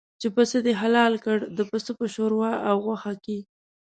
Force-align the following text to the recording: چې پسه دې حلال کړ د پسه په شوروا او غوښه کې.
چې 0.21 0.27
پسه 0.35 0.57
دې 0.65 0.73
حلال 0.81 1.13
کړ 1.25 1.37
د 1.57 1.59
پسه 1.71 1.91
په 1.99 2.05
شوروا 2.15 2.51
او 2.69 2.75
غوښه 2.85 3.13
کې. 3.23 3.37